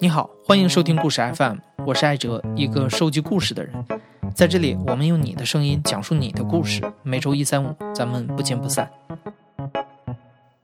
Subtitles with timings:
[0.00, 3.72] 你好，欢迎收听故事 FM，我是艾哲，一个收集故事的人。
[4.34, 6.82] 在这里，我们用你的声音讲述你的故事。
[7.04, 8.90] 每周一、三、五，咱们不见不散。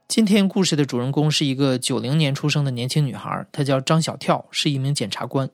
[0.09, 5.49] 今天故事的主人公是一个九零年出生的年轻女孩，她叫张小跳，是一名检察官。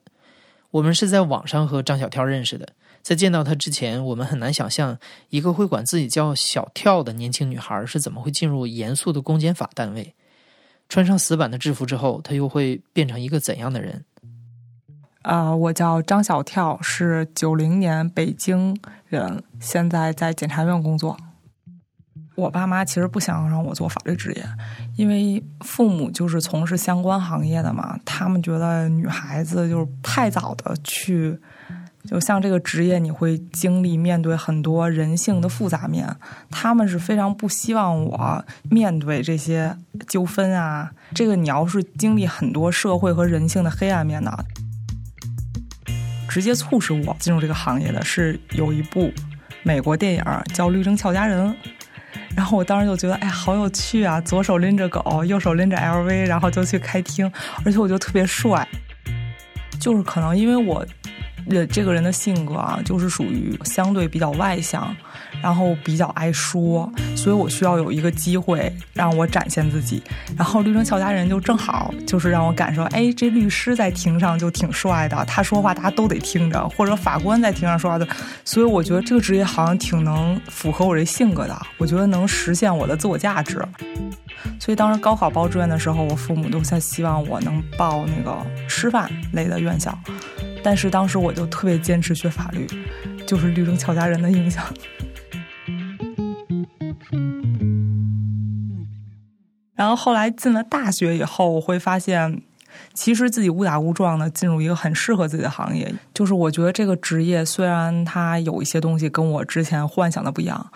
[0.72, 2.70] 我们是在网上和张小跳认识的。
[3.02, 4.98] 在见到她之前，我们很难想象
[5.30, 10.14] 一个会管自己叫小跳的年轻女孩是怎么会进入严肃的公检法单位。
[10.88, 14.06] 穿上死板的制服之后，她又会变成一个怎样的人？
[15.22, 21.18] 啊，我叫张小跳，是九零年北京人，现在在检察院工作。
[22.36, 24.44] 我爸妈其实不想让我做法律职业，
[24.96, 28.00] 因为父母就是从事相关行业的嘛。
[28.06, 31.38] 他们觉得女孩子就是太早的去，
[32.10, 36.16] 就像这个职业，你会经历面对很多人性的复杂面。
[36.50, 40.90] 他们是非常不希望我面对这些纠纷啊。
[41.14, 44.46] 这个你要是经历很多社会和人性的黑暗面的，
[46.28, 49.12] 直接促使我进入这个行业的是有一部
[49.62, 51.48] 美国电影叫《绿灯俏佳人》。
[52.36, 54.20] 然后我当时就觉得，哎，好有趣啊！
[54.22, 57.32] 左手拎着狗，右手拎着 LV，然后就去开厅，
[57.64, 58.68] 而且我就特别帅。
[59.80, 60.84] 就是可能因为我。
[61.68, 64.96] 这个人的性格啊，就是属于相对比较外向，
[65.42, 70.04] 然后比较爱说，所以我需要有一个机会让我展现自己。
[70.38, 78.08] 然后绿灯俏佳人就正好就是让我感受，哎，这律师在庭上就挺帅的，他说话大家都得听着，或者法官在庭上说话的，
[78.46, 83.60] 所以我觉得这个职业好像挺能符合我这性格的，我觉得能实现我的自我价值。
[84.60, 89.98] 所以当时高考报志愿的时候，我父母都在希望我能报那个师范类的院校。
[90.64, 92.68] 但是当时我就特别坚持学法律，
[93.26, 94.66] 就是律政俏佳人的影响。
[99.76, 102.42] 然后后来进了大学以后，我会发现，
[102.94, 105.94] 其实自己误打误撞的进入一个很适合自己的行业。
[106.14, 110.70] 就是我觉得这个职业虽然它有一些东西跟我之前幻想的不一样，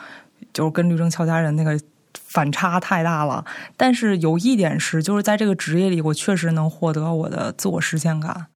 [0.53, 1.77] 就是跟律政俏佳人那个
[2.13, 3.43] 反差太大了。
[3.75, 8.47] 但是有一点是，就是在这个职业里，我确实能获得我的自我实现感。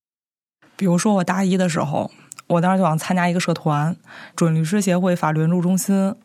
[0.77, 2.09] 比如说，我大一的时候，
[2.45, 3.93] 我当时就想参加一个社团——
[4.37, 6.15] 准律师协会法律援助中心。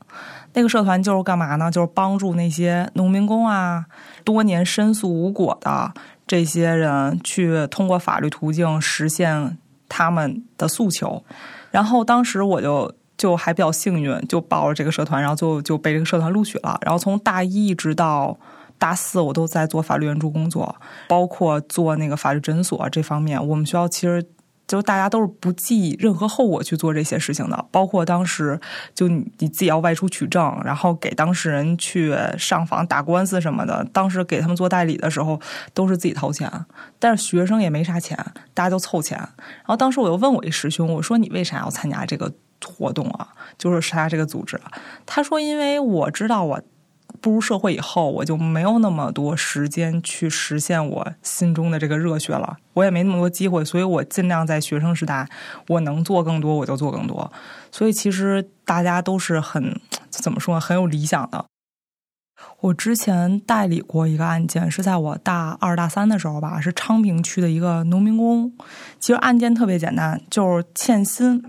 [0.52, 1.70] 那个社团就是干嘛呢？
[1.70, 3.86] 就是帮助那些农民工啊，
[4.22, 5.90] 多年申诉无果的
[6.26, 9.56] 这些人，去通过法律途径实现
[9.88, 11.24] 他们的诉求。
[11.70, 16.78] 然后当时我就就还比较幸运，就报了这个社团，然后就就被这个社团录取了。
[16.82, 18.38] 然后从大一一直到。
[18.78, 20.74] 大四我都在做法律援助工作，
[21.06, 23.40] 包括做那个法律诊所这方面。
[23.46, 24.20] 我们学校其实
[24.72, 28.58] 就是大家都是不计任何后果去做这些事情的，包括当时
[28.94, 33.86] 就你你自己要外出取证，然后给当事人去上访打官司什么的。
[33.92, 35.38] 当时给他们做代理的时候
[35.74, 36.50] 都是自己掏钱，
[36.98, 38.16] 但是学生也没啥钱，
[38.54, 39.18] 大家都凑钱。
[39.18, 42.32] 然后当时我又问我一师兄，我说你为啥要参加这个
[42.64, 43.28] 活动啊？
[43.58, 44.58] 就是参加这个组织。
[45.04, 46.62] 他说因为我知道我。
[47.22, 55.28] 步入社会以后，我就没有那么多时间去实现我心中的这个热血了，我也没那么多机会，所以我尽量在学生时代，
[55.68, 57.32] 我能做更多我就做更多。
[57.70, 61.46] 所以其实大家都是很怎么说，很有理想的。
[62.60, 68.52] 我之前代理过一个案件，是在我大二大三的时候吧，是昌平区的一个农民工。
[68.98, 71.40] 其实案件特别简单，就是欠薪，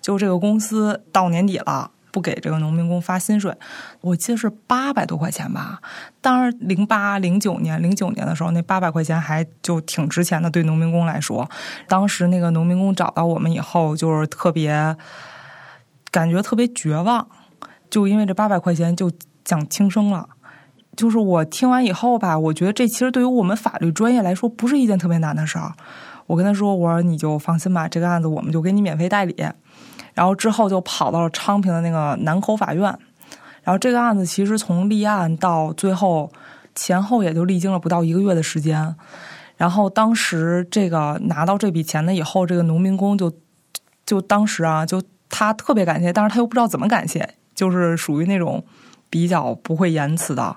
[0.00, 1.92] 就这个公司到年底了。
[2.14, 3.52] 不给这个农民工发薪水，
[4.00, 5.80] 我记得是八百多块钱吧。
[6.20, 11.50] 当然，零八零九年零九年的时候，那八百块钱还就挺值钱的，对农民工来说。
[11.88, 14.96] 当时那个农民工找到我们以后，就是特别
[16.12, 17.26] 感觉特别绝望，
[17.90, 19.10] 就因为这八百块钱就
[19.44, 20.28] 讲轻生了。
[20.96, 25.72] 就是我听完以后吧，我觉得这其实对于我们法律专业来说，不是一件特别难的事儿。
[26.26, 29.34] 我跟他说：“我说你就放心吧，这个案子我们就给你免费代理。”
[30.14, 32.84] 然后之后就跑到了昌平的那个南口法院，
[33.62, 36.32] 然后这个案子其实从立案到最后
[36.74, 38.94] 前后也就历经了不到一个月的时间。
[39.56, 43.32] 然后当时这个拿到这笔钱的以后，这个农民工就
[44.06, 48.64] 就当时啊，就他特别感谢，但是他又不知道怎么感谢，就是属于那种
[49.10, 50.56] 比较不会言辞的，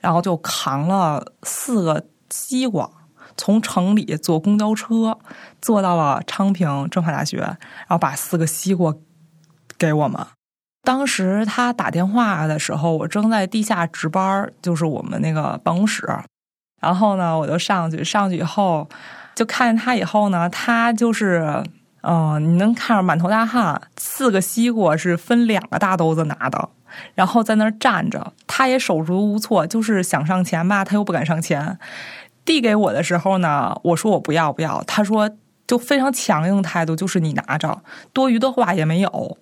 [0.00, 2.90] 然后就扛了四个西瓜。
[3.36, 5.18] 从城里坐公交车
[5.60, 8.94] 坐到了昌平政法大学，然后把四个西瓜
[9.78, 10.24] 给我们。
[10.82, 16.08] 当时他打电话的时候，我正在地下值班，就是我们那个办公室。
[16.80, 18.88] 然后呢，我就上去，上去以后
[19.34, 21.64] 就看见他以后呢，他就是，
[22.02, 23.80] 嗯，你能看着满头大汗。
[23.96, 26.68] 四个西瓜是分两个大兜子拿的，
[27.14, 31.76] 然后在那儿站着，他也手足无措，就是想上前吧，他又不敢上前。
[32.46, 35.30] 递给我的时候呢，我说我不要不要，他说
[35.66, 37.82] 就非常强硬态度，就是你拿着，
[38.14, 39.36] 多余的话也没有。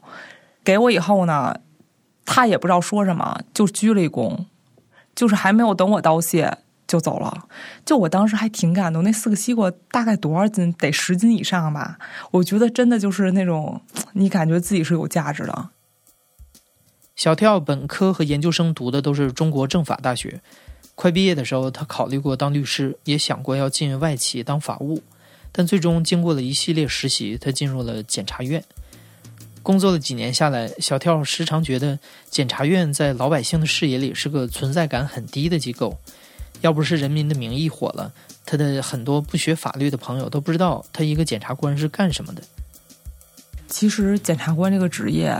[0.65, 1.61] 给我以后呢，
[2.25, 4.47] 他也不知道说什么，就鞠了一躬，
[5.15, 6.57] 就是还没有等我道谢
[6.87, 7.47] 就走了。
[7.85, 10.73] 就我当时还挺感动，那四个西瓜大概多少斤？
[10.73, 11.99] 得十斤以上吧。
[12.31, 13.83] 我觉得真的就是那种
[14.15, 15.69] 你感觉自己是有价值的。
[17.15, 20.41] 小跳本科和研究生读的都是中国政法大学。
[20.95, 25.03] 快毕业的时候，他考虑过当律师，也想过要进外企当法务，
[25.51, 28.63] 但最终经过了一系列实习，他进入了检察院。
[29.63, 31.99] 工作了几年下来，小跳时常觉得
[32.31, 35.99] 检察院在老百姓的视野里是个存在感很低的机构。
[36.61, 38.13] 要不是《人民的名义》火了，
[38.47, 42.43] 他的很多不学法律的朋友都不知道他一个检察官是干什么的。
[43.67, 45.37] 其实，检察官这个职业。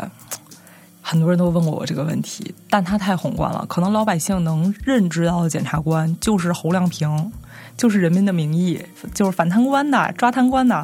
[1.07, 3.67] 很多人都问过我这个问题，但他太宏观了。
[3.69, 7.31] 可能老百姓能认知到的检察官就是侯亮平，
[7.77, 10.83] 就是《人民的名义》，就是反贪官的、抓贪官的。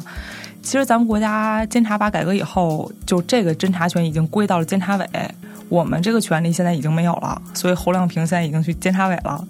[0.61, 5.07] 其实咱们国家监察法改革以后，就这个侦查权已经归到了监察委，
[5.69, 7.41] 我们这个权利现在已经没有了。
[7.55, 9.43] 所以侯亮平现在已经去监察委了。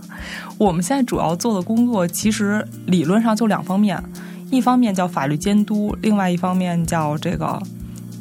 [0.58, 4.02] 我们现在主要做的工作，其实理论上就两方面，
[4.50, 7.62] 一方面叫法律监督，另外一方面叫这个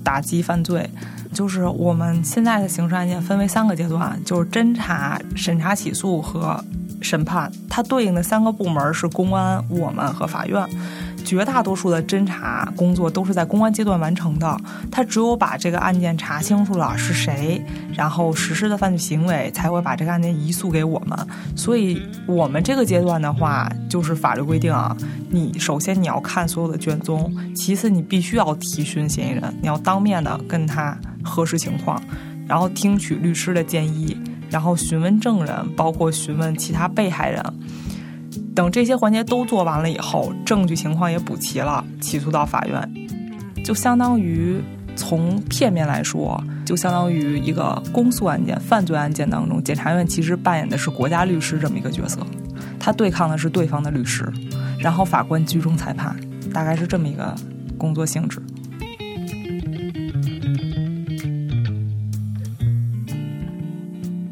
[0.02, 0.91] 打击犯罪。
[1.32, 6.62] 就是我们现在的刑事案件分为三个阶段，就是侦查、审查、起诉和
[7.00, 7.50] 审判。
[7.69, 10.69] 它对应的三个部门是公安、我们和法院。
[11.31, 14.61] 绝大多数的侦查工作都是在公安阶段完成的，
[14.91, 21.17] 他只有把这个案件查清楚了是谁，然后实施的犯罪行为，才会把这个案件移诉给我们。
[21.55, 24.97] 所以，我们这个阶段的话，就是法律规定啊，
[25.31, 32.03] 你首先你要看所有的卷宗，其次你必须要提讯嫌疑人，你要当面的跟他核实情况，
[32.49, 34.17] 然后听取律师的建议，
[34.50, 37.41] 然后询问证人，包括询问其他被害人。
[38.55, 42.91] 等这些环节都做完了以后，证据情况也补齐了，起诉到法院，
[43.64, 44.61] 就相当于
[44.97, 52.20] 从片面来说，就相当于一个公诉案件、犯罪案件当中，检察院其实扮演的是国家律师这么一个角色，
[52.79, 54.31] 他对抗的是对方的律师，
[54.79, 56.14] 然后法官居中裁判，
[56.52, 57.35] 大概是这么一个
[57.79, 58.43] 工作性质。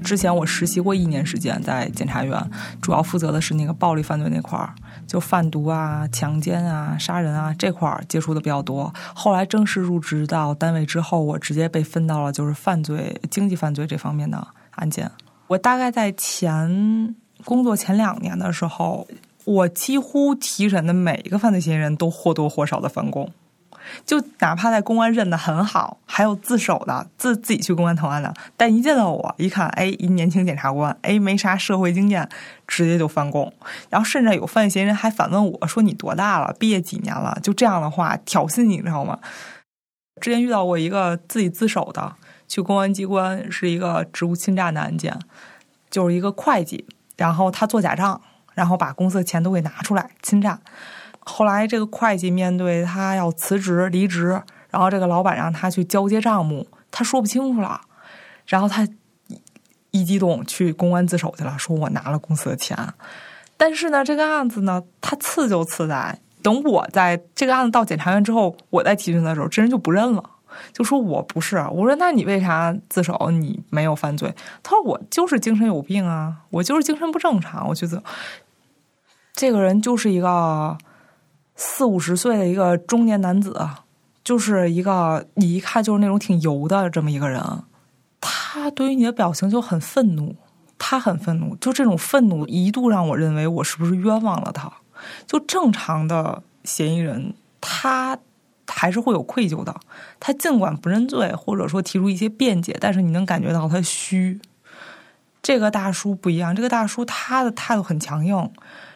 [0.08, 2.50] 之前我实习过一年时间，在检察院，
[2.80, 4.74] 主要负责的是那个暴力犯罪那块儿，
[5.06, 8.90] 就贩毒啊、强奸啊、杀人啊这块儿接触的比较多。
[9.14, 15.10] 后来正式入职到单位之后，我直接被分到了就是犯罪、经济犯罪这方面的案件。
[15.46, 17.14] 我大概在前
[17.44, 19.06] 工作前两年的时候，
[19.44, 23.30] 我几乎提审的每一个犯罪嫌疑人都或多或少的翻供。
[24.04, 32.28] 就哪怕在公安认的很好，还有自首的自自己去公安投案的，但一见到我一看，哎，一年轻检察官，哎，没啥社会经验，
[32.66, 33.52] 直接就翻供。
[33.88, 36.54] 然后甚至有犯罪嫌疑人还反问我说：“你多大了？
[36.58, 39.18] 毕业几年了？”就这样的话挑衅你，知道吗？
[40.20, 42.16] 之前遇到过一个自己自首的，
[42.48, 45.16] 去公安机关是一个职务侵占的案件，
[45.90, 46.84] 就是一个会计，
[47.16, 48.20] 然后他做假账，
[48.54, 50.60] 然后把公司的钱都给拿出来侵占。
[51.30, 57.80] 后来，这个会计面对他要辞职离职，然后这个老板让他去交接账目，他说不清楚了，
[58.46, 58.88] 然后他
[59.90, 62.76] 一激动去公安自首去了，说我拿了公司的钱。
[63.58, 70.24] 但是呢，这个案子呢，他刺就刺在等我在这个案子到检察院之后，我在提讯的时候，这人就不认了，
[70.72, 71.58] 就说我不是。
[71.70, 73.30] 我说那你为啥自首？
[73.30, 74.34] 你没有犯罪？
[74.62, 77.68] 他说我就是精神有病啊，我就是精神不正常。
[77.68, 78.02] 我觉得
[79.34, 80.78] 这个人就是一个。
[81.60, 83.68] 四五十岁的一个中年男子，
[84.22, 87.42] 就是一个你一看就是那种挺油的这么一个人。
[88.20, 90.36] 他对于你的表情就很愤怒，
[90.78, 94.72] 他很愤怒，就这种愤怒一度让我认为我是不是冤枉了他。
[95.26, 98.16] 就正常的嫌疑人，他
[98.68, 99.74] 还是会有愧疚的。
[100.20, 104.40] 他尽管不认罪，或者说提出一些辩解，但是你能感觉到他虚。
[105.42, 108.48] 这个大叔不一样，这个大叔他的态度很强硬。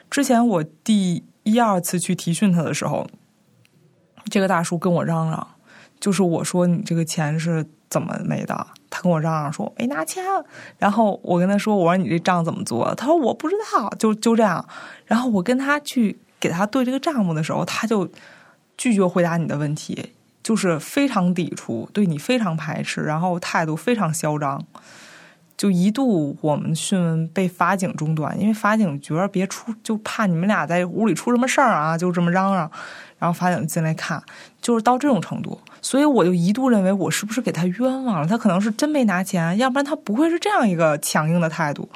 [0.08, 1.24] 之前我第。
[1.44, 3.06] 一二次去提讯他的时候，
[4.30, 5.46] 这个大叔跟我嚷嚷，
[5.98, 8.66] 就是我说你这个钱是怎么没的？
[8.88, 10.22] 他跟我嚷嚷说没拿钱。
[10.78, 12.94] 然后我跟他说，我说你这账怎么做？
[12.94, 14.64] 他说我不知道，就就这样。
[15.06, 18.08] 然后我跟他去给他对这个账目的时候，他就
[18.76, 24.64] 拒绝回答你的问题，就是非常抵触，对你非常排斥，然后态度非常嚣张。
[25.56, 32.70] 就一度我们讯问被法警中断，因为法警觉得别出，就怕你们俩在屋里出什么事儿啊，就这么嚷嚷，
[33.18, 34.22] 然后法警进来看，
[34.60, 35.60] 就是到这种程度。
[35.80, 38.26] 所以我就一度认为我是不是给他冤枉了？
[38.26, 41.88] 他可能是真没拿钱，要不然他不会是这样一个强硬的态度。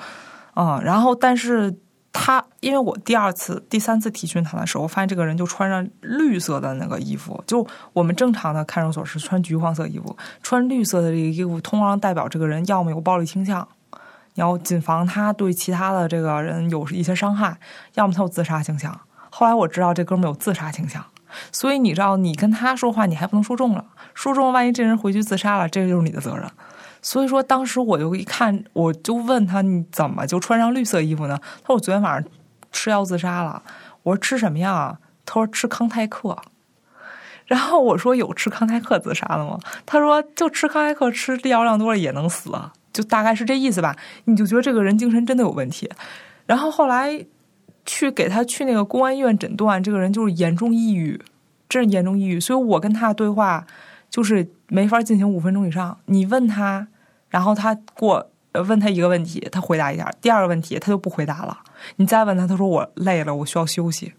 [0.55, 1.75] 嗯，然后但是
[2.19, 13.69] 他因为我第二次、第三次提讯他的时候，我发现这个人就穿上绿色的那个衣服，就我们正常的看守所是穿橘黄色衣服，穿绿色的这个衣服，通常代表这个人要么有暴力倾向，
[14.35, 17.59] 你要谨防他对其他的这个人有一些伤害，
[17.95, 18.99] 要么他有自杀倾向。
[19.31, 21.05] 后来我知道这哥们有自杀倾向。
[21.53, 26.51] 所以你知道，你跟他说话，你还不能说重了，说重了，万一这人回去自杀了，这就是你的责任。
[27.07, 31.39] 所以说，当时我就一看，我就问他，你怎么就穿上绿色衣服呢？
[31.63, 32.31] 他说我昨天晚上
[32.73, 33.63] 吃药自杀了。
[34.03, 34.99] 我说吃什么药啊？
[35.25, 36.37] 他说吃康泰克。
[37.47, 39.57] 然后我说有吃康泰克自杀的吗？
[39.87, 42.51] 他说就吃康泰克，吃药量多了也能死，
[42.93, 43.95] 就大概是这意思吧。
[44.25, 45.89] 你就觉得这个人精神真的有问题。
[46.47, 47.25] 然后后来。
[47.89, 51.17] 去给他去那个公安医院诊断，这个人就是严重抑郁，
[51.69, 52.41] 真是严重抑郁。
[52.41, 53.65] 所以我跟他对话
[54.11, 55.97] 就是没法进行五分钟以上。
[56.07, 56.89] 你问他，
[57.29, 61.59] 然后他过问他一个问题，他回答一下；第二个问题他就不回答了。
[61.97, 64.13] 你再问他，他说我累了，我需要休息，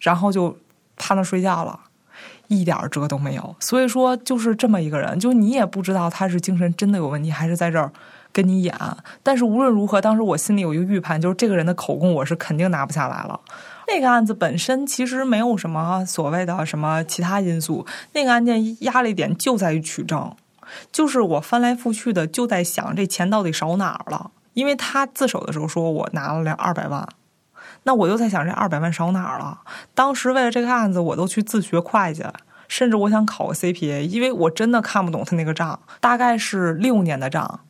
[0.00, 0.56] 然后就
[0.96, 1.78] 趴那睡觉了，
[2.48, 3.56] 一点辙都没有。
[3.60, 7.92] 所以说，就是这么一个人，就你也不知道他是精神真的有问题，还是在这儿。
[8.32, 8.74] 跟你演，
[9.22, 13.40] 但是无论如何，当时我心里有一个预判，就是这个人的口供我是肯定拿不下来了。
[13.88, 20.30] 那个案子本身其实没有什么所谓的什么其他因素，那个案件压力点就在于取证，
[20.92, 27.08] 就是我翻来覆去的就在想这钱到底少哪儿了，因为他自首的时候说我拿了两二百万，
[27.84, 29.60] 那我就在想这二百万少哪儿了。
[29.94, 32.24] 当时为了这个案子，我都去自学会计，
[32.68, 37.60] 甚至我想考个 CPA，因为我真的看不懂他那个账，大概是六年的账。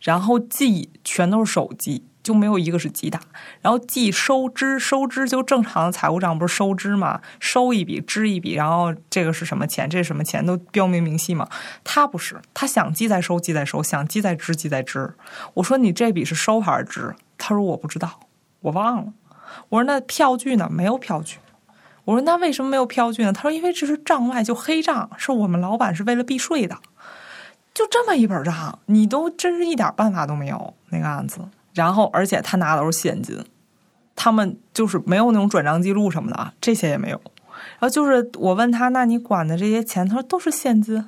[0.00, 3.20] 然后记全都是手记，就没有一个是机打。
[3.60, 11.48] 然后记收支，收支就正常的财务账不是收支嘛，收一笔支一笔，然后这个是什么钱，这是什么钱都标明明细嘛。
[11.84, 15.14] 他不是，他想记再收，记再收，想记再支，记再支。
[15.54, 17.14] 我说你这笔是收还是支？
[17.38, 18.18] 他说我不知道，
[18.60, 19.12] 我忘了。
[19.68, 20.68] 我说那票据呢？
[20.70, 21.38] 没有票据。
[22.04, 23.32] 我说那为什么没有票据呢？
[23.32, 26.76] 他说因为这是账外，就黑账，是我们老板是为了避税的。
[27.74, 31.40] 就这么一本账，你都真是一点办法都没有那个案子。
[31.76, 33.38] 然后，而且他拿的都是现金，
[34.16, 37.20] 他们就是没有那种转账记录什么的，这些也没有。
[37.78, 41.04] 然后就是我问他，那你管的这些钱，他说都是现金，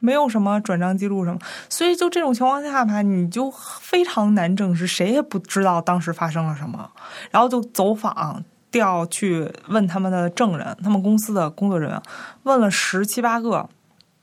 [0.00, 1.38] 没有什么转账记录什么。
[1.70, 3.50] 所以就这种情况下吧，你就
[3.80, 6.90] 非常难证实，谁也不知道当时发生了什么。
[7.30, 12.02] 然后就走访调去问他们的证人，他们公司的工作人员，
[12.42, 13.66] 问了十七八个，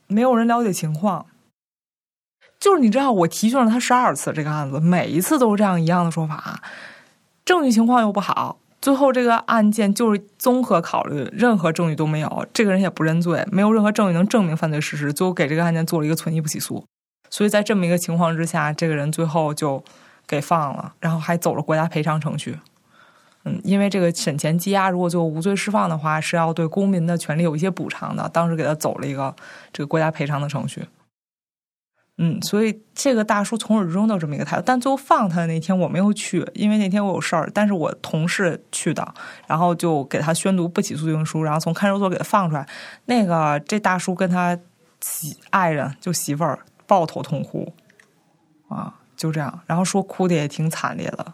[0.05, 1.25] 没有人了解情况。
[2.59, 6.61] 就是你知道，我提讯了他十二次这个案子，每一次都是这样一样的说法，
[7.45, 16.83] 证据情况又不好，最后这个案件就是综合考虑，任何证据都没有，这个人也不认罪，没有任何证据能证明犯罪事实，最后给这个案件做了一个存疑不起诉，
[17.29, 19.81] 所以在这么一个情况之下，这个人最后就
[20.27, 22.59] 给放了，然后还走了国家赔偿程序。
[23.45, 29.33] 嗯，因为这个审前羁押，如果就无罪释放的话，是要对公民的权利有一些补偿的，当时给他走了一个
[29.71, 30.85] 这个国家赔偿的程序。
[32.21, 34.63] 嗯，所以这个大叔从始至终都这么一个态度。
[34.65, 37.49] 但最后放他的那天我没有去，因为那天我有事儿。
[37.53, 39.13] 但是我同事去的，
[39.47, 42.67] 然后就给他宣读不起诉书，然后从看守所给他放出来。
[43.05, 44.59] 那个这大叔跟他
[44.99, 47.71] 媳爱人就媳妇儿抱头痛哭，
[48.67, 51.33] 啊，就这样，然后说哭的也挺惨烈的。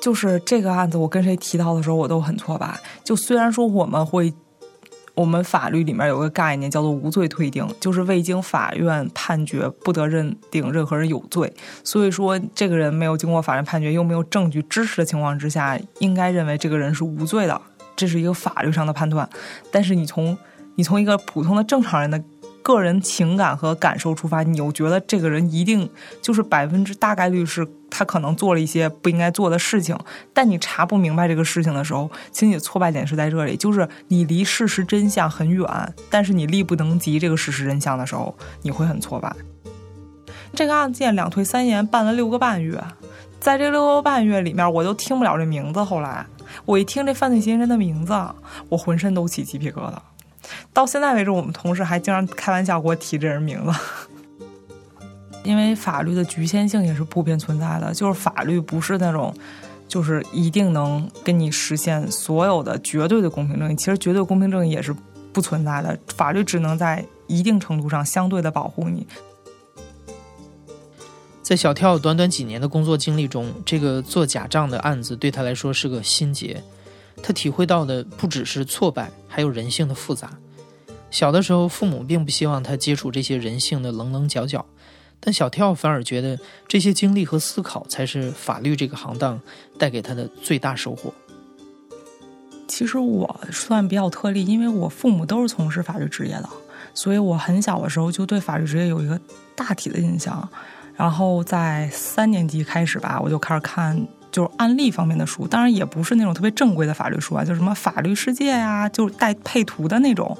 [0.00, 2.80] 就是这个案子，我跟谁提到的时候，我都很挫败。
[3.04, 4.34] 就虽然说我们会。
[5.20, 11.52] 我们法律里面有个概念叫做无罪推定，就是未经法院判决不得认定任何人有罪。
[11.84, 17.60] 所以说，这个人没有经过法院判决，又没有证据支持的情况之下，应该认为这个人是无罪的，
[17.94, 19.28] 这是一个法律上的判断。
[19.70, 20.38] 但是你从
[20.76, 22.18] 你从一个普通的正常人的。
[22.62, 25.88] 个人情感和感受出发，你又觉得这个人一定
[26.22, 29.98] 就是百分之大概率是他可能做了一些不应该做的事情，
[30.32, 35.66] 但你查不明白这个事情的时候，其实你的挫败点是在这里，就是你离事实真相很远，
[36.08, 39.34] 但是你力不能及这个事实真相的时候，你会很挫败。
[40.54, 42.82] 这个案件两推三延办了六个半月，
[43.40, 45.82] 在这六个半月里面，我都听不了这名字。
[45.82, 46.26] 后来
[46.64, 48.12] 我一听这犯罪嫌疑人的名字，
[48.68, 49.94] 我浑身都起鸡皮疙瘩。
[50.72, 53.72] 到现在为止，我们同事还经常开玩笑给我提这人名字，
[55.44, 59.34] 因为法律的局限性也是普遍存在的，就是法律不是那种，
[59.88, 63.76] 就是一定能跟你实现所有的绝对的公平正义。
[63.76, 64.94] 其实绝对公平正义也是
[65.32, 69.06] 不存在的，法律只能在一定程度上相对的保护你。
[71.42, 76.62] 在小跳短短几年的工作经历中，这个做假账的案子对他来说是个心结。
[77.22, 80.30] 他体会到的不只是挫败，还有人性的复杂。
[81.10, 84.64] 小的时候，父母并不希望他接触这些人性的棱棱角角，
[85.18, 89.40] 但小跳反而觉得这些经历和思考才是法律这个行当
[89.76, 91.12] 带给他的最大收获。
[92.68, 96.48] 其实我算比较特例，因为我父母都是从事法律职业的，
[96.94, 99.20] 所以我很小的时候就对法律职业有一个
[99.56, 100.48] 大体的印象。
[100.96, 110.36] 然后在三年级开始吧，我就开始看就是案例方面的书，当然也不是那种特别正规的法律书啊，就什么法律世界呀，就是带配图的那种。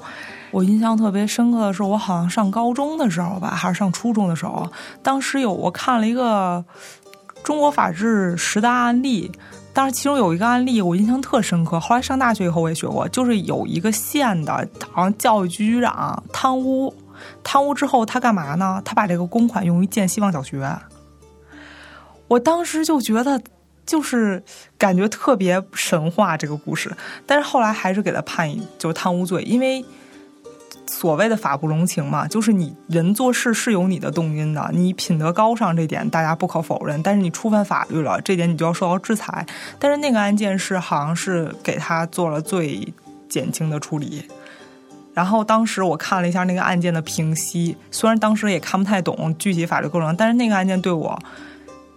[0.51, 4.69] 我印象特别深刻的是，我好像上高中的时候吧，还是上初中的时候，
[5.01, 6.63] 当时有我看了一个
[7.43, 9.31] 中国法治十大案例，
[9.73, 11.79] 当时其中有一个案例我印象特深刻。
[11.79, 16.93] 后来上大学以后我也学过，就是有一个县的好像教育局局长贪污，
[17.43, 18.81] 贪污之后他干嘛呢？
[18.83, 20.69] 他把这个公款用于建希望小学。
[22.27, 23.41] 我当时就觉得，
[23.85, 24.43] 就是
[24.77, 26.91] 感觉特别神话这个故事，
[27.25, 29.83] 但是后来还是给他判就是贪污罪，因为。
[30.87, 39.45] 所谓的法不容情嘛，就是你人做事是有你的动因的，你品德高尚这点大家不可否认，但是你触犯法律了，这点你就要受到制裁。
[39.79, 42.93] 但是那个案件是好像是给他做了最
[43.29, 44.27] 减轻的处理。
[45.13, 51.17] 然后当时我看了一下那个案件的评析，虽然当时也看不太懂具体法律过程，但是那个案件对我。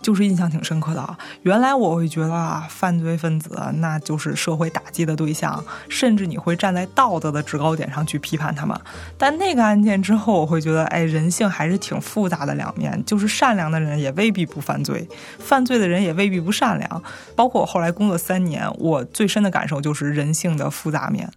[0.05, 1.19] 就是印象挺深刻的啊。
[1.43, 8.79] 原来我会觉得啊，犯罪分子那就是社会打击的对象，甚至你会站在道德的制高点上去批判他们。
[9.17, 13.03] 但那个案件之后，我会觉得，哎，人性还是挺复杂的两面。
[13.07, 15.09] 就是善良的人也未必不犯罪，
[15.39, 17.03] 犯罪的人也未必不善良。
[17.35, 21.31] 包括我后来工作三年，我最深的感受就是人性的复杂面。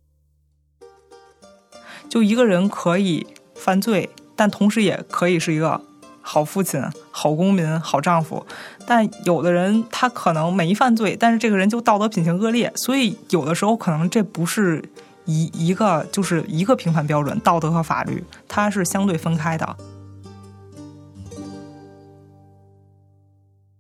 [2.10, 5.82] 就一个人可以犯罪，但同时也可以是一个。
[6.30, 8.46] 好父亲、好公民、好丈夫，
[8.86, 14.84] 但有的人他可能没犯罪，但是这个人就道德品行恶劣，所以有的时候可能这不是
[15.24, 19.78] 一一个就是一个评判标准，道德和法律它是相对分开的。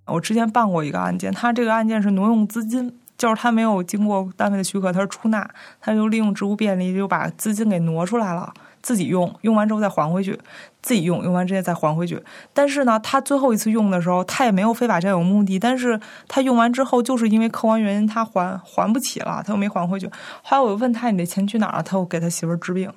[0.06, 5.46] 我之前办过一个案件，他这个案件是挪用资金，就是他没有经过单位的许可，他是出纳，
[5.82, 8.54] 他就利用职务便利就把资金给挪出来了。
[8.88, 10.40] 自己用，用完之后再还回去，
[10.82, 12.24] 自己用，用完之后再还回去。
[12.54, 15.60] 但是呢，他最后一次用的时候，他也没有非法占有目的。
[15.60, 20.10] 但是他用完之后，就是因为客观原因，他还还不起了，他又没还回去。
[20.42, 22.90] 后来我又问他：“你这钱去哪儿了？”他又给他媳妇儿治病，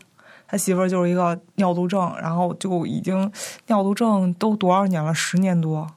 [0.47, 3.29] 他媳妇儿就是一个尿毒症，然后就已经
[3.67, 5.89] 尿毒症都多少年了，十年多。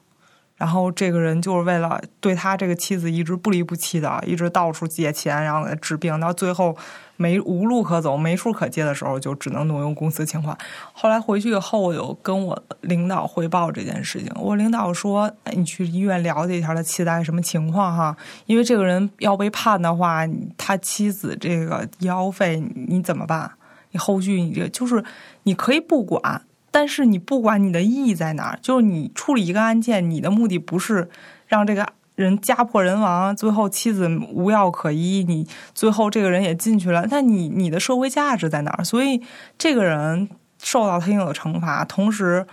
[0.56, 6.76] 然后这个人就是为了对他这个妻子一直不离不弃的，一直到处借钱，然后给他治病，到最后
[7.16, 10.58] 没无路可走、没处可借的时候，就只能挪用公司钱款。
[10.92, 14.32] 后来回去以后，我就跟我领导汇报这件事情。
[14.36, 23.52] 我领导说：“你去医院了解一下他妻子什么情况哈，因为这个人要被判的话，他妻子这个医药费你怎么办？
[23.92, 25.04] 你后续你这就是
[25.44, 26.42] 你可以不管。”
[26.76, 31.08] 但是你不管你的意义在哪儿，就是你处理一个案件，你的目的不是
[31.46, 38.84] 让这个人家破人亡，最后妻子无药可医，你最后这个人也进去了，那你你的社会价值在哪儿？
[38.84, 39.22] 所以
[39.58, 40.30] 这个人
[40.62, 42.46] 受到他应有的惩罚，同时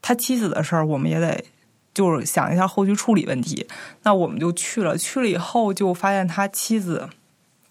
[0.00, 1.44] 他妻子的事儿，我们也得
[1.92, 3.66] 就是想一下后续处理问题。
[4.04, 7.10] 那我们就去了，去了以后就发现他妻子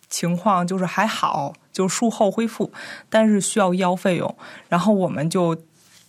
[0.10, 2.72] 情况就是还好，就术后恢复，
[3.10, 4.36] 但是需要医药费用，
[4.70, 5.58] 然后我们就。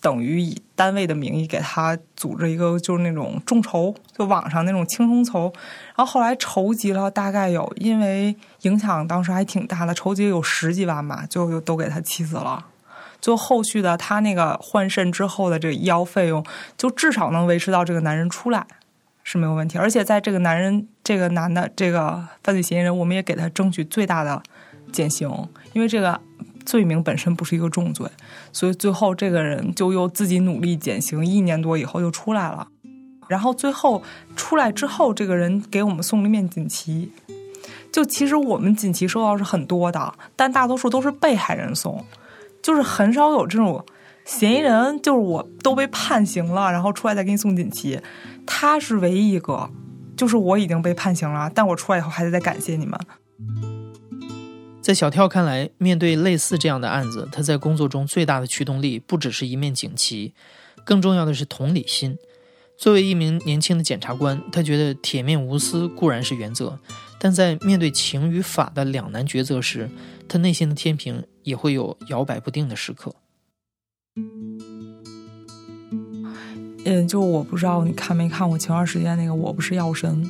[0.04, 5.50] 等于以单位的名义给他组织一个，就是那种众筹，就网上那种轻松筹。
[5.96, 12.66] 然后后来筹集了大概有，因为影响当时还挺大的，筹集有十几万吧，最后就都给他妻子了。
[13.18, 16.44] 就后续的他那个换肾之后的这个医药费用，
[16.76, 18.66] 就至少能维持到这个男人出来
[19.22, 19.78] 是没有问题。
[19.78, 24.42] 而且在这个男人这个男的这个犯罪嫌疑人，我们也给他争取最大的
[24.92, 26.20] 减刑，因为这个。
[26.64, 28.06] 罪名本身不是一个重罪，
[28.52, 32.68] 所以最后这个人就又自己努力减刑，一年多以后又出来了。
[33.28, 34.02] 然后最后
[34.36, 37.10] 出来之后，这个人给我们送了一面锦旗。
[37.90, 42.04] 就其实我们锦旗收到是很多的，但大多数都是被害人送，
[42.60, 43.84] 就是很少有这种
[44.24, 48.00] 嫌疑人，就是我都被判刑了，然后出来再给你送锦旗。
[48.44, 49.70] 他是唯一一个，
[50.16, 52.98] 就是我已经被判刑了，但我出来以后还得再感谢你们。
[54.84, 60.34] 在小跳看来，面对类似这样的案子，他在工作中最大的驱动力不只是一面锦旗，
[60.84, 62.18] 更重要的是同理心。
[62.76, 66.78] 作为一名年轻的检察官，他觉得铁面无私固然是原则，
[67.18, 69.88] 但在面对情与法的两难抉择时，
[70.28, 73.14] 他内心的天平也会有摇摆不定的时刻。
[76.84, 80.22] 嗯，就我不知道你看没看过前段时间那个《我不是药神》。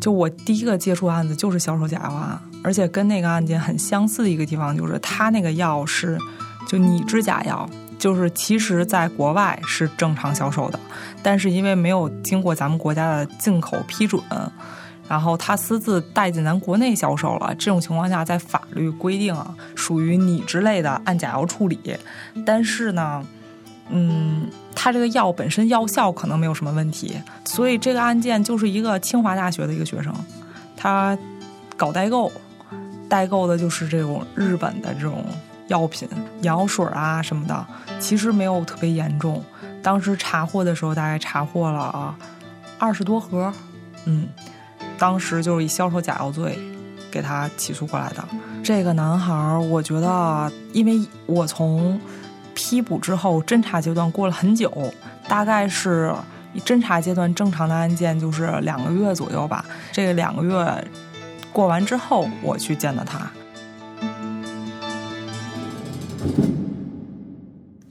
[0.00, 6.18] 就我第一个接触案子就是销售假药案，而且跟那个案件很相似的一个地方就是，他那个药是
[6.68, 10.78] 就拟制假药，就是其实在国外是正常销售的，
[11.22, 14.22] 但是因为没有经过咱们国家的进口批准，
[15.08, 17.54] 然后他私自带进咱国内销售了。
[17.56, 21.78] 这种情况下，在法律规定啊，属于拟制类的，按假药处理。
[22.44, 23.24] 但是呢，
[23.90, 24.48] 嗯。
[24.78, 30.14] 他这个药本身药效可能没有什么问题，所以这个案件就是一个清华大学的一个学生，
[30.76, 31.16] 他
[31.78, 32.30] 搞代购，
[33.08, 35.24] 代购的就是这种日本的这种
[35.68, 36.06] 药品、
[36.42, 37.66] 药水啊什么的，
[37.98, 39.42] 其实没有特别严重。
[39.82, 42.14] 当时查获的时候，大概查获了
[42.78, 43.50] 二十多盒，
[44.04, 44.28] 嗯，
[44.98, 46.56] 当时就是以销售假药罪
[47.10, 48.22] 给他起诉过来的。
[48.62, 51.98] 这个男孩，我觉得，因为我从。
[52.68, 54.92] 批捕之后，侦查阶段过了很久，
[55.28, 56.12] 大概是
[56.64, 59.64] 侦查阶段正常的案件就是两个月左右吧。
[59.92, 60.88] 这两个月
[61.52, 63.30] 过完之后，我去见的他。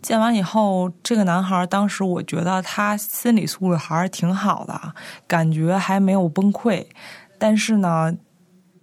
[0.02, 4.94] 见完以后，这个男孩当时我觉得他心理素质还是挺好的，
[5.26, 6.86] 感觉还没有崩溃，
[7.40, 8.14] 但是呢。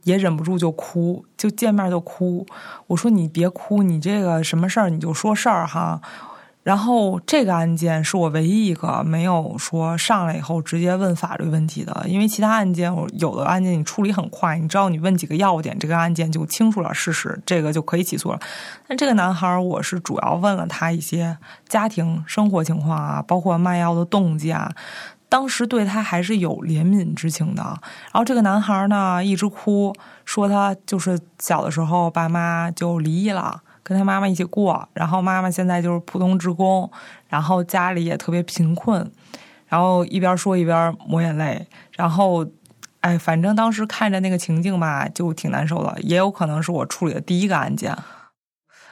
[0.05, 2.47] 也忍不住就哭，就见面就哭。
[2.87, 6.01] 我说你别哭，你这个什么事儿你就说事儿哈。
[6.63, 18.39] 然后这个案件是我唯一一个没有说上来以后直接问法律问题的，因为其他案件我有的案件你处理很快，你知道你问几个要点，这个案件就清楚了事实，这个就可以起诉了。
[18.87, 21.37] 但这个男孩，我是主要问了他一些
[21.69, 24.71] 家庭生活情况啊，包括卖药的动机啊。
[25.33, 29.91] 当时对他还是有怜悯之情的，然后这个男孩呢一直哭，
[30.27, 36.91] 说他就是小的时候爸妈就离异了，跟他妈妈一起过，然后妈妈现在就是普通职工，
[37.29, 39.11] 然后家里也特别贫困，
[39.69, 41.67] 然后一边说一边抹眼泪，
[41.97, 42.47] 然后，
[43.01, 47.97] 哎，反正当时看着那个情境吧，就挺难受的，也有可能是我处理的第一个案件，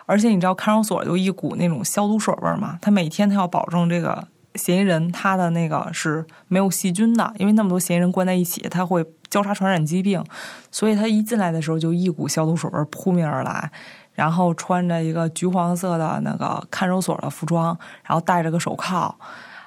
[0.07, 4.26] 而且你知道看守所就一股那种消毒水味儿嘛，他每天他要保证这个。
[4.56, 10.24] 嫌疑人他的那个是没有细菌的，因为那么多嫌疑人关在一起，他会交叉传染疾病，
[10.72, 13.70] 所以他一进来的时候就一股消毒水味扑面而来，
[14.12, 17.66] 然后穿着一个橘黄色的那个看守所的服装，
[18.02, 19.14] 然后戴着个手铐，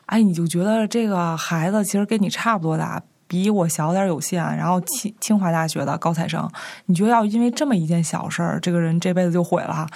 [0.08, 6.52] 哎，你就觉得这个孩子其实跟你差不多大，比我小点有限，然后清清华大学的高材生，
[6.88, 9.88] 你觉得要因为这么一件小事儿，这个人这辈子就毁了，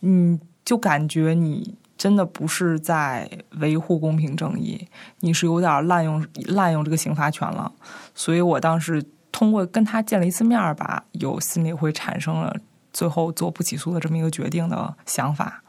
[0.00, 1.76] 你，就感觉你。
[2.04, 3.26] 真的不是在
[3.60, 4.86] 维护公平正义，
[5.20, 7.72] 你是有点滥用滥用这个刑罚权了。
[8.14, 12.54] 所以我当时通过跟他见了一次面吧，有心里会产生了
[12.92, 15.62] 最后做不起诉的这么一个决定的想法。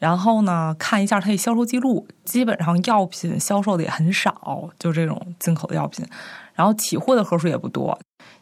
[0.00, 6.04] 然后呢，看一下他的销售记录，基本上药品销售的也很少，就这种进口的药品。
[6.54, 7.96] 然后起货的盒数也不多，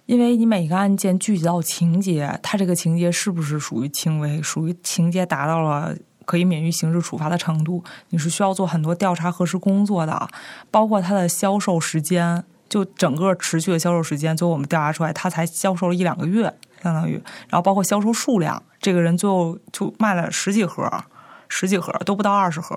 [0.06, 5.94] 因为你每个案件具体到情节，它这个情节是不是属于轻微，属于情节达到了。
[6.26, 10.28] 可以免于刑事处罚的程度，你是需要做很多调查核实工作的，
[10.70, 17.14] 包括它的销售时间，就整个持续的销售时间，最后我们调查出来，他才销售了一两个月，相当于，
[17.48, 20.90] 然后包括销售数量，这个人最后就卖了十几盒，
[21.48, 22.74] 十几盒都不到二十盒，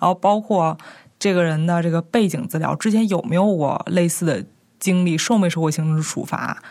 [0.00, 0.76] 后包括
[1.18, 4.44] 这个人的这个背景资料，之前有没有过类似的
[4.80, 6.62] 经历，受没受过刑事处罚，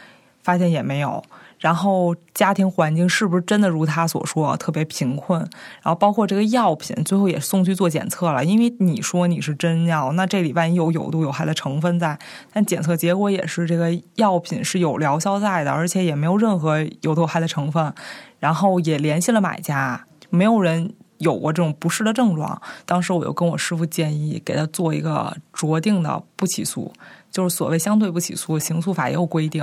[0.41, 1.23] 发现也没有。
[1.59, 5.39] 然后家庭环境是不是真的如他所说特别贫困？
[5.81, 8.43] 然后包括这个药品，最后也送去做检测了。
[8.43, 12.17] 因为你说你是真药，那这里万一有有毒有害的成分在，
[12.51, 17.93] 但检测结果也是这个药品是有疗效在的，而且也没有任何有毒有害的成分。
[18.39, 22.61] 然后也联系了买家，没有人有过这种不适的症状。
[22.85, 26.93] 当时我就跟我师傅建议，给他做一个酌定的不起诉。
[27.35, 29.61] 就是所谓相对不起诉，刑诉法也有规定，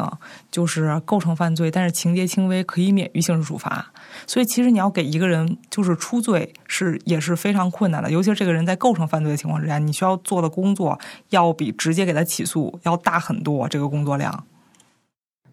[0.50, 3.90] 就是构成犯罪，但是情节轻微，可以免于刑事处罚。
[4.26, 14.44] 所以其实你要给一个人就是出罪是也是非常困难的，尤其是这个人在构成犯罪的情况之下，你需要做的工作要比直接给他起诉要大很多，这个工作量。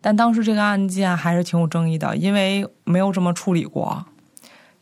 [0.01, 4.05] 但当时这个案件还是挺有争议的，因为没有这么处理过，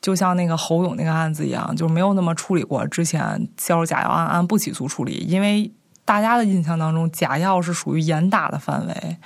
[0.02, 2.88] 就像那个侯勇那个案子一样，就是没有那么处理过。
[2.88, 5.72] 之前销售假药案按不起诉处理，因为。
[6.08, 9.18] 大家的印象当中，假药是属于严打的范围，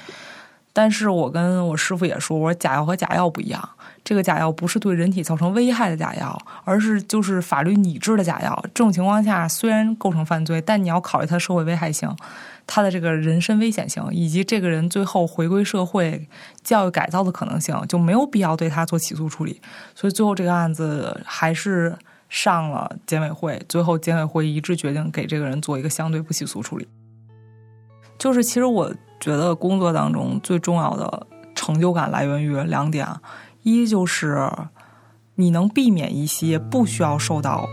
[0.74, 3.70] 但是我跟我师傅也说，我说假药和假药不一样，
[4.04, 8.60] 这个假药不是对人体造成危害的假药，而是就是法律拟制的假药。
[8.74, 12.10] 这种情况下，虽然构成犯罪，但你要考虑它社会危害性、
[12.65, 16.28] 他的这个人身危险性，以及这个人最后回归社会、
[16.63, 19.62] 教育改造的可能性，就没有必要对他做起诉处理。
[19.94, 21.96] 所以最后这个案子还是。
[22.32, 26.88] 上了监委会，最后监委会一致决定给这个人做一个相对不起诉处理。
[28.17, 28.89] 就是其实我
[29.20, 33.06] 觉得工作当中最重要的成就感来源于两点，
[33.63, 34.50] 一就是
[35.36, 37.67] 你能避免一些不需要受到。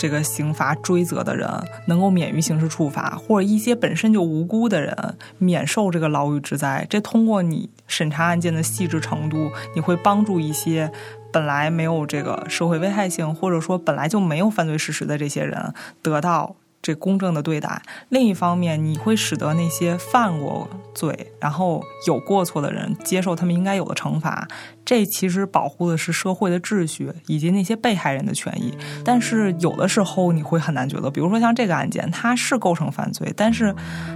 [0.00, 1.46] 这个刑罚追责的人
[1.86, 4.96] 能够免于刑事处罚，或者一些本身就无辜的人
[5.36, 6.86] 免受这个牢狱之灾。
[6.88, 10.90] 这通过你审查案件的细致程度，你会帮助一些
[11.30, 16.56] 本来没有这个社会危害性，或者说本来就没有犯罪事实的这些人得到。
[16.82, 24.48] 这公正的对待，另一方面，你会使得那些犯过罪、然后有过错的人接受他们应该有的惩罚。
[24.84, 28.76] 这其实保护的是社会的秩序以及那些被害人的权益。
[29.04, 33.74] 但是有的时候你会很难觉得，比如说像这个案件，它是构成犯罪，但是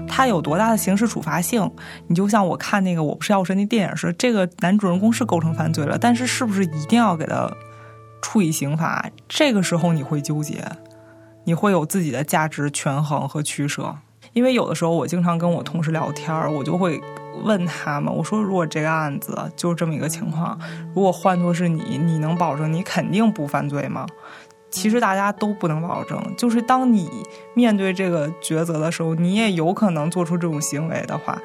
[0.09, 1.70] 它有多大的刑事处罚性？
[2.09, 7.48] 你就像我看那个《我不是药神》那电影是，这个男主人公是构成犯罪了，但是是不是一定要给他
[8.22, 9.09] 处以刑罚？
[9.29, 10.64] 这个时候你会纠结。
[11.44, 13.96] 你会有自己的价值权衡和取舍，
[14.33, 17.00] 因为有的时候我经常跟我同事聊天我就会
[17.42, 20.59] 问他们，我说如果这个案子就是这么一个情况，
[20.94, 24.07] 如果换作是你，你能保证你肯定不犯罪吗？
[24.70, 27.09] 其实大家都不能保证，就是当你
[27.54, 31.38] 面对这个抉择的时候，你也有可能做出这种行为的话，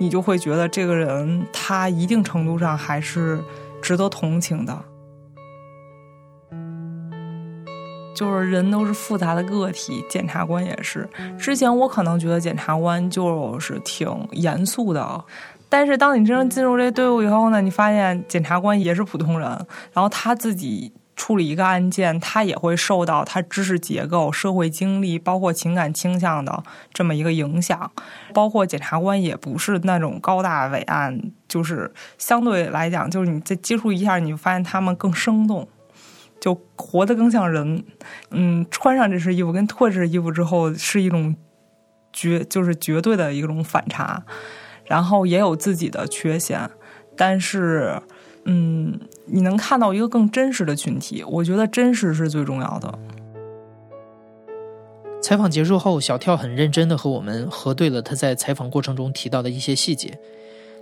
[0.00, 3.40] 你就会觉得这个人他一定程度上还是
[3.80, 4.76] 值得同情的。
[8.22, 11.08] 就是人都是复杂的个体，检察官也是。
[11.36, 15.24] 之前我可能觉得检察官就是挺严肃的，
[15.68, 19.48] 但是当你真正进入这队伍以后呢，你发现检察官也是普通人，
[19.92, 27.90] 然后他自己处理一个案件，他也会受到他知识结构、社会经历，包括情感倾向的这么一个影响。
[28.32, 35.66] 包括检察官也不是那种高大伟岸，就是相对来讲，就是你再接触一下，你就发现他们更生动。
[36.42, 37.84] 就活得更像人，
[38.32, 41.36] 嗯，穿上这身衣服跟脱这身衣服之后是一种
[42.12, 44.24] 绝，就是绝对的一种反差，
[44.84, 46.68] 然后也有自己的缺陷，
[47.16, 48.02] 但是，
[48.44, 52.98] 嗯，你能看到一个更真实的群体，我觉得真实是最重要的。
[55.22, 60.18] 采访结束后，小跳很认真的和我们核对了他在采访过程中提到的一些细节。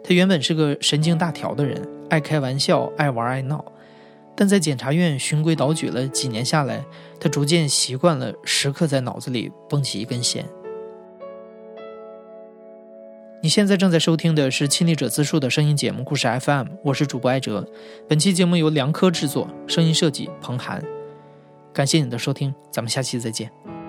[0.03, 3.62] 他原本是个神经大条的人，爱开玩笑，爱玩爱闹。
[4.40, 6.83] 但在检察院循规蹈矩了几年下来，
[7.20, 10.42] 他逐渐习惯了时刻在脑子里绷起一根弦。
[13.42, 17.68] 你现在正在收听的是亲历者自述的声音节目《故事 FM》，我是主播艾哲。
[18.09, 20.83] 本期节目由梁科制作，声音设计彭涵。
[21.74, 23.80] 感谢你的收听，咱们下期再见。